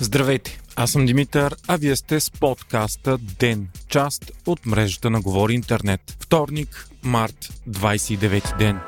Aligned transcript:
Здравейте, 0.00 0.60
аз 0.76 0.90
съм 0.90 1.06
Димитър, 1.06 1.56
а 1.68 1.76
вие 1.76 1.96
сте 1.96 2.20
с 2.20 2.30
подкаста 2.30 3.18
ДЕН, 3.18 3.68
част 3.88 4.32
от 4.46 4.66
мрежата 4.66 5.10
на 5.10 5.20
Говори 5.20 5.54
Интернет. 5.54 6.16
Вторник, 6.20 6.88
март, 7.02 7.52
29 7.70 8.58
ден. 8.58 8.80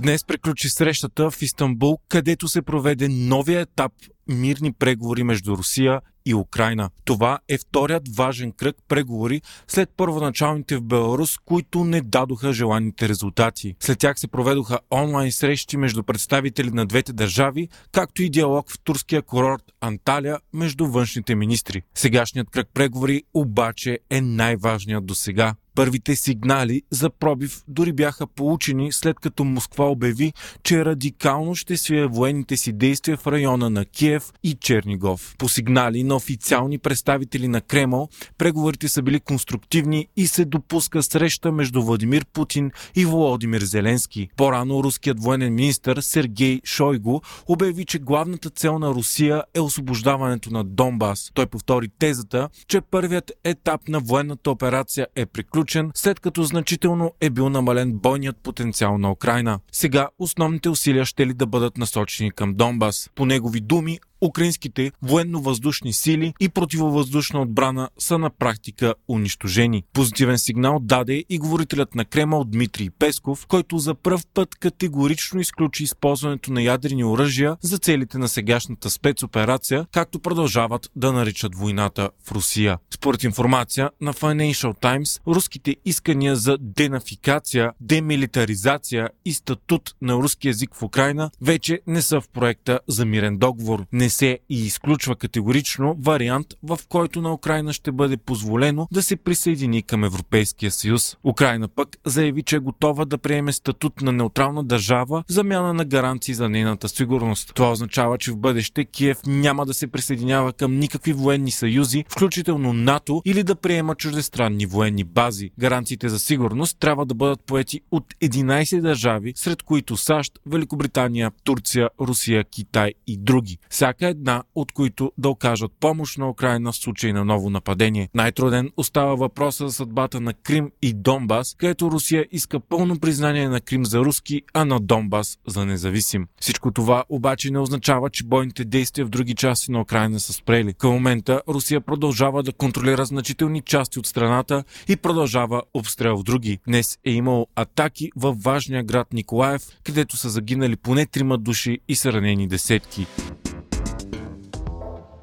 Днес 0.00 0.24
приключи 0.24 0.68
срещата 0.68 1.30
в 1.30 1.42
Истанбул, 1.42 1.98
където 2.08 2.48
се 2.48 2.62
проведе 2.62 3.08
новия 3.08 3.60
етап 3.60 3.92
мирни 4.28 4.72
преговори 4.72 5.22
между 5.22 5.56
Русия 5.56 6.00
и 6.26 6.34
Украина. 6.34 6.90
Това 7.04 7.38
е 7.48 7.58
вторият 7.58 8.16
важен 8.16 8.52
кръг 8.52 8.76
преговори 8.88 9.42
след 9.68 9.90
първоначалните 9.96 10.76
в 10.76 10.82
Беларус, 10.82 11.38
които 11.44 11.84
не 11.84 12.00
дадоха 12.00 12.52
желаните 12.52 13.08
резултати. 13.08 13.76
След 13.80 13.98
тях 13.98 14.18
се 14.18 14.28
проведоха 14.28 14.78
онлайн 14.90 15.32
срещи 15.32 15.76
между 15.76 16.02
представители 16.02 16.70
на 16.70 16.86
двете 16.86 17.12
държави, 17.12 17.68
както 17.92 18.22
и 18.22 18.30
диалог 18.30 18.70
в 18.70 18.78
турския 18.84 19.22
курорт 19.22 19.62
Анталия 19.80 20.38
между 20.52 20.86
външните 20.86 21.34
министри. 21.34 21.82
Сегашният 21.94 22.50
кръг 22.50 22.68
преговори 22.74 23.22
обаче 23.34 23.98
е 24.10 24.20
най-важният 24.20 25.06
до 25.06 25.14
сега. 25.14 25.54
Първите 25.78 26.16
сигнали 26.16 26.82
за 26.90 27.10
пробив 27.10 27.62
дори 27.68 27.92
бяха 27.92 28.26
получени 28.26 28.92
след 28.92 29.20
като 29.20 29.44
Москва 29.44 29.90
обяви, 29.90 30.32
че 30.62 30.84
радикално 30.84 31.54
ще 31.54 31.76
свие 31.76 32.06
военните 32.06 32.56
си 32.56 32.72
действия 32.72 33.16
в 33.16 33.26
района 33.26 33.70
на 33.70 33.84
Киев 33.84 34.32
и 34.42 34.54
Чернигов. 34.54 35.34
По 35.38 35.48
сигнали 35.48 36.02
на 36.02 36.16
официални 36.16 36.78
представители 36.78 37.48
на 37.48 37.60
Кремъл, 37.60 38.08
преговорите 38.38 38.88
са 38.88 39.02
били 39.02 39.20
конструктивни 39.20 40.08
и 40.16 40.26
се 40.26 40.44
допуска 40.44 41.02
среща 41.02 41.52
между 41.52 41.82
Владимир 41.82 42.26
Путин 42.32 42.70
и 42.94 43.04
Володимир 43.04 43.60
Зеленски. 43.60 44.28
По-рано 44.36 44.84
руският 44.84 45.22
военен 45.22 45.54
министр 45.54 46.02
Сергей 46.02 46.60
Шойго 46.64 47.22
обяви, 47.46 47.84
че 47.84 47.98
главната 47.98 48.50
цел 48.50 48.78
на 48.78 48.88
Русия 48.88 49.42
е 49.54 49.60
освобождаването 49.60 50.50
на 50.50 50.64
Донбас. 50.64 51.30
Той 51.34 51.46
повтори 51.46 51.88
тезата, 51.98 52.48
че 52.68 52.80
първият 52.80 53.32
етап 53.44 53.88
на 53.88 54.00
военната 54.00 54.50
операция 54.50 55.06
е 55.16 55.26
приключен 55.26 55.67
приключен, 55.68 55.90
след 55.94 56.20
като 56.20 56.42
значително 56.42 57.12
е 57.20 57.30
бил 57.30 57.48
намален 57.48 57.92
бойният 57.92 58.36
потенциал 58.36 58.98
на 58.98 59.12
Украина. 59.12 59.60
Сега 59.72 60.08
основните 60.18 60.68
усилия 60.68 61.04
ще 61.04 61.26
ли 61.26 61.34
да 61.34 61.46
бъдат 61.46 61.78
насочени 61.78 62.30
към 62.30 62.54
Донбас. 62.54 63.10
По 63.14 63.26
негови 63.26 63.60
думи, 63.60 63.98
украинските 64.20 64.92
военно-въздушни 65.02 65.92
сили 65.92 66.34
и 66.40 66.48
противовъздушна 66.48 67.42
отбрана 67.42 67.88
са 67.98 68.18
на 68.18 68.30
практика 68.30 68.94
унищожени. 69.08 69.84
Позитивен 69.92 70.38
сигнал 70.38 70.78
даде 70.80 71.24
и 71.28 71.38
говорителят 71.38 71.94
на 71.94 72.04
Кремъл 72.04 72.44
Дмитрий 72.44 72.90
Песков, 72.90 73.46
който 73.46 73.78
за 73.78 73.94
пръв 73.94 74.26
път 74.34 74.54
категорично 74.54 75.40
изключи 75.40 75.82
използването 75.82 76.52
на 76.52 76.62
ядрени 76.62 77.04
оръжия 77.04 77.56
за 77.60 77.78
целите 77.78 78.18
на 78.18 78.28
сегашната 78.28 78.90
спецоперация, 78.90 79.86
както 79.92 80.18
продължават 80.18 80.90
да 80.96 81.12
наричат 81.12 81.54
войната 81.54 82.10
в 82.24 82.32
Русия. 82.32 82.78
Според 82.90 83.24
информация 83.24 83.90
на 84.00 84.14
Financial 84.14 84.80
Times, 84.82 85.20
руските 85.26 85.76
искания 85.84 86.36
за 86.36 86.58
денафикация, 86.60 87.72
демилитаризация 87.80 89.08
и 89.24 89.32
статут 89.32 89.94
на 90.02 90.14
руски 90.14 90.48
язик 90.48 90.74
в 90.74 90.82
Украина 90.82 91.30
вече 91.40 91.80
не 91.86 92.02
са 92.02 92.20
в 92.20 92.28
проекта 92.28 92.80
за 92.88 93.04
мирен 93.04 93.38
договор. 93.38 93.84
Не 93.92 94.07
не 94.08 94.12
се 94.12 94.38
и 94.48 94.66
изключва 94.66 95.16
категорично 95.16 95.96
вариант, 96.00 96.46
в 96.62 96.78
който 96.88 97.22
на 97.22 97.32
Украина 97.32 97.72
ще 97.72 97.92
бъде 97.92 98.16
позволено 98.16 98.88
да 98.92 99.02
се 99.02 99.16
присъедини 99.16 99.82
към 99.82 100.04
Европейския 100.04 100.70
съюз. 100.70 101.16
Украина 101.24 101.68
пък 101.68 101.96
заяви, 102.04 102.42
че 102.42 102.56
е 102.56 102.58
готова 102.58 103.04
да 103.04 103.18
приеме 103.18 103.52
статут 103.52 104.00
на 104.00 104.12
неутрална 104.12 104.64
държава 104.64 105.24
в 105.28 105.32
замяна 105.32 105.74
на 105.74 105.84
гаранции 105.84 106.34
за 106.34 106.48
нейната 106.48 106.88
сигурност. 106.88 107.52
Това 107.54 107.70
означава, 107.70 108.18
че 108.18 108.32
в 108.32 108.36
бъдеще 108.36 108.84
Киев 108.84 109.18
няма 109.26 109.66
да 109.66 109.74
се 109.74 109.86
присъединява 109.86 110.52
към 110.52 110.78
никакви 110.78 111.12
военни 111.12 111.50
съюзи, 111.50 112.04
включително 112.08 112.72
НАТО 112.72 113.22
или 113.24 113.42
да 113.42 113.54
приема 113.54 113.94
чуждестранни 113.94 114.66
военни 114.66 115.04
бази. 115.04 115.50
Гаранциите 115.58 116.08
за 116.08 116.18
сигурност 116.18 116.78
трябва 116.78 117.06
да 117.06 117.14
бъдат 117.14 117.44
поети 117.44 117.80
от 117.90 118.04
11 118.22 118.80
държави, 118.80 119.32
сред 119.36 119.62
които 119.62 119.96
САЩ, 119.96 120.38
Великобритания, 120.46 121.30
Турция, 121.44 121.88
Русия, 122.00 122.44
Китай 122.44 122.92
и 123.06 123.16
други. 123.16 123.58
Всяка 123.70 123.97
всяка 123.98 124.10
една 124.10 124.42
от 124.54 124.72
които 124.72 125.12
да 125.18 125.28
окажат 125.28 125.72
помощ 125.80 126.18
на 126.18 126.30
Украина 126.30 126.72
в 126.72 126.76
случай 126.76 127.12
на 127.12 127.24
ново 127.24 127.50
нападение. 127.50 128.08
Най-труден 128.14 128.70
остава 128.76 129.14
въпроса 129.14 129.68
за 129.68 129.72
съдбата 129.72 130.20
на 130.20 130.34
Крим 130.34 130.70
и 130.82 130.92
Донбас, 130.92 131.54
където 131.58 131.90
Русия 131.90 132.26
иска 132.32 132.60
пълно 132.60 132.98
признание 133.00 133.48
на 133.48 133.60
Крим 133.60 133.84
за 133.84 133.98
руски, 133.98 134.42
а 134.54 134.64
на 134.64 134.80
Донбас 134.80 135.38
за 135.46 135.66
независим. 135.66 136.26
Всичко 136.40 136.70
това 136.70 137.04
обаче 137.08 137.50
не 137.50 137.58
означава, 137.58 138.10
че 138.10 138.24
бойните 138.24 138.64
действия 138.64 139.06
в 139.06 139.08
други 139.08 139.34
части 139.34 139.72
на 139.72 139.80
Украина 139.80 140.20
са 140.20 140.32
спрели. 140.32 140.74
Към 140.74 140.92
момента 140.92 141.42
Русия 141.48 141.80
продължава 141.80 142.42
да 142.42 142.52
контролира 142.52 143.04
значителни 143.04 143.60
части 143.60 143.98
от 143.98 144.06
страната 144.06 144.64
и 144.88 144.96
продължава 144.96 145.62
обстрел 145.74 146.16
в 146.16 146.22
други. 146.22 146.58
Днес 146.66 146.98
е 147.04 147.10
имало 147.10 147.46
атаки 147.56 148.10
във 148.16 148.42
важния 148.42 148.82
град 148.84 149.12
Николаев, 149.12 149.62
където 149.84 150.16
са 150.16 150.28
загинали 150.28 150.76
поне 150.76 151.06
трима 151.06 151.38
души 151.38 151.78
и 151.88 151.94
са 151.94 152.12
ранени 152.12 152.48
десетки. 152.48 153.06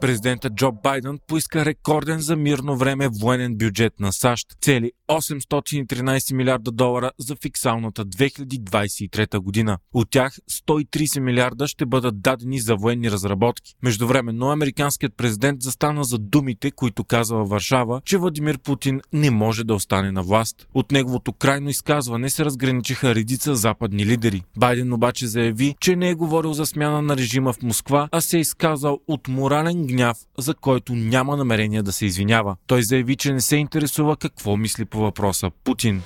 Президента 0.05 0.49
Джо 0.49 0.71
Байден 0.71 1.19
поиска 1.27 1.65
рекорден 1.65 2.19
за 2.19 2.35
мирно 2.35 2.77
време 2.77 3.09
военен 3.21 3.55
бюджет 3.55 3.99
на 3.99 4.13
САЩ, 4.13 4.47
цели 4.61 4.91
813 5.09 6.33
милиарда 6.33 6.71
долара 6.71 7.11
за 7.19 7.35
фиксалната 7.35 8.05
2023 8.05 9.37
година. 9.37 9.77
От 9.93 10.09
тях 10.09 10.37
130 10.51 11.19
милиарда 11.19 11.67
ще 11.67 11.85
бъдат 11.85 12.21
дадени 12.21 12.59
за 12.59 12.75
военни 12.75 13.11
разработки. 13.11 13.75
Междувременно 13.83 14.49
американският 14.49 15.17
президент 15.17 15.61
застана 15.61 16.03
за 16.03 16.17
думите, 16.17 16.71
които 16.71 17.03
казва 17.03 17.45
Варшава, 17.45 18.01
че 18.05 18.17
Владимир 18.17 18.59
Путин 18.59 19.01
не 19.13 19.31
може 19.31 19.63
да 19.63 19.73
остане 19.73 20.11
на 20.11 20.21
власт. 20.23 20.67
От 20.73 20.91
неговото 20.91 21.33
крайно 21.33 21.69
изказване 21.69 22.29
се 22.29 22.45
разграничиха 22.45 23.15
редица 23.15 23.55
западни 23.55 24.05
лидери. 24.05 24.43
Байден 24.57 24.93
обаче 24.93 25.27
заяви, 25.27 25.75
че 25.79 25.95
не 25.95 26.09
е 26.09 26.15
говорил 26.15 26.53
за 26.53 26.65
смяна 26.65 27.01
на 27.01 27.17
режима 27.17 27.53
в 27.53 27.61
Москва, 27.61 28.09
а 28.11 28.21
се 28.21 28.37
е 28.37 28.39
изказал 28.39 28.99
от 29.07 29.27
морален 29.27 29.85
гняв, 29.95 30.17
за 30.37 30.53
който 30.53 30.95
няма 30.95 31.37
намерение 31.37 31.83
да 31.83 31.91
се 31.91 32.05
извинява. 32.05 32.55
Той 32.67 32.83
заяви, 32.83 33.15
че 33.15 33.33
не 33.33 33.41
се 33.41 33.55
интересува 33.55 34.17
какво 34.17 34.57
мисли 34.57 34.85
по 34.85 34.99
въпроса 34.99 35.51
Путин. 35.63 36.01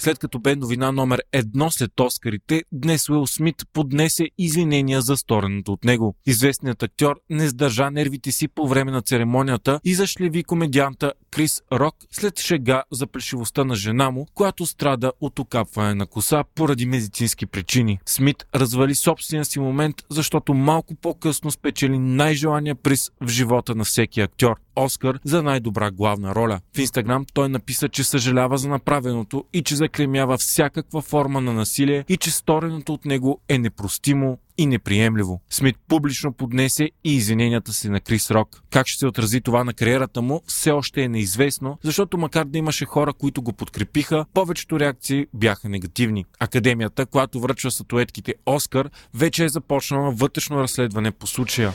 След 0.00 0.18
като 0.18 0.38
бе 0.38 0.56
новина 0.56 0.92
номер 0.92 1.22
едно 1.32 1.70
след 1.70 2.00
Оскарите, 2.00 2.62
днес 2.72 3.08
Уил 3.08 3.26
Смит 3.26 3.62
поднесе 3.72 4.28
извинения 4.38 5.00
за 5.00 5.16
стореното 5.16 5.72
от 5.72 5.84
него. 5.84 6.14
Известният 6.26 6.82
актьор 6.82 7.20
не 7.30 7.48
сдържа 7.48 7.90
нервите 7.90 8.32
си 8.32 8.48
по 8.48 8.68
време 8.68 8.92
на 8.92 9.02
церемонията 9.02 9.80
и 9.84 9.94
зашлеви 9.94 10.44
комедианта 10.44 11.12
Крис 11.30 11.62
Рок 11.72 11.94
след 12.10 12.40
шега 12.40 12.82
за 12.90 13.06
плешивостта 13.06 13.64
на 13.64 13.74
жена 13.74 14.10
му, 14.10 14.26
която 14.34 14.66
страда 14.66 15.12
от 15.20 15.38
окапване 15.38 15.94
на 15.94 16.06
коса 16.06 16.44
поради 16.54 16.86
медицински 16.86 17.46
причини. 17.46 17.98
Смит 18.06 18.46
развали 18.54 18.94
собствения 18.94 19.44
си 19.44 19.60
момент, 19.60 19.96
защото 20.10 20.54
малко 20.54 20.94
по-късно 20.94 21.50
спечели 21.50 21.98
най-желания 21.98 22.74
приз 22.74 23.10
в 23.20 23.28
живота 23.28 23.74
на 23.74 23.84
всеки 23.84 24.20
актьор. 24.20 24.56
Оскар 24.76 25.18
за 25.24 25.42
най-добра 25.42 25.90
главна 25.90 26.34
роля. 26.34 26.60
В 26.76 26.78
Инстаграм 26.78 27.24
той 27.34 27.48
написа, 27.48 27.88
че 27.88 28.04
съжалява 28.04 28.58
за 28.58 28.68
направеното 28.68 29.44
и 29.52 29.62
че 29.62 29.76
заклемява 29.76 30.38
всякаква 30.38 31.02
форма 31.02 31.40
на 31.40 31.52
насилие 31.52 32.04
и 32.08 32.16
че 32.16 32.30
стореното 32.30 32.94
от 32.94 33.04
него 33.04 33.40
е 33.48 33.58
непростимо 33.58 34.38
и 34.58 34.66
неприемливо. 34.66 35.40
Смит 35.50 35.76
публично 35.88 36.32
поднесе 36.32 36.90
и 37.04 37.16
извиненията 37.16 37.72
си 37.72 37.88
на 37.88 38.00
Крис 38.00 38.30
Рок. 38.30 38.62
Как 38.70 38.86
ще 38.86 38.98
се 38.98 39.06
отрази 39.06 39.40
това 39.40 39.64
на 39.64 39.74
кариерата 39.74 40.22
му, 40.22 40.42
все 40.46 40.70
още 40.70 41.02
е 41.02 41.08
неизвестно, 41.08 41.78
защото 41.82 42.18
макар 42.18 42.44
да 42.44 42.58
имаше 42.58 42.84
хора, 42.84 43.12
които 43.12 43.42
го 43.42 43.52
подкрепиха, 43.52 44.24
повечето 44.34 44.80
реакции 44.80 45.26
бяха 45.34 45.68
негативни. 45.68 46.24
Академията, 46.40 47.06
която 47.06 47.40
връчва 47.40 47.70
статуетките 47.70 48.34
Оскар, 48.46 48.90
вече 49.14 49.44
е 49.44 49.48
започнала 49.48 50.10
вътрешно 50.10 50.60
разследване 50.60 51.10
по 51.10 51.26
случая. 51.26 51.72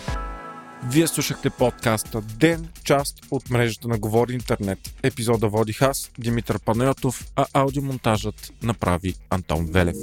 Вие 0.91 1.07
слушахте 1.07 1.49
подкаста 1.49 2.21
Ден, 2.21 2.67
част 2.83 3.19
от 3.31 3.49
мрежата 3.49 3.87
на 3.87 3.97
Говори 3.97 4.33
Интернет. 4.33 4.79
Епизода 5.03 5.47
водих 5.47 5.81
аз, 5.81 6.11
Димитър 6.19 6.59
Панайотов, 6.59 7.27
а 7.35 7.45
аудиомонтажът 7.53 8.53
направи 8.63 9.15
Антон 9.29 9.65
Велев. 9.65 9.97